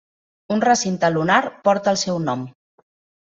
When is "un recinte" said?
0.53-1.11